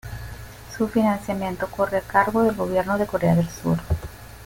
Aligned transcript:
Su 0.75 0.87
financiamiento 0.87 1.67
corre 1.69 1.97
a 1.99 2.01
cargo 2.01 2.41
del 2.41 2.55
Gobierno 2.55 2.97
de 2.97 3.05
Corea 3.05 3.35
del 3.35 3.47
Sur. 3.47 3.77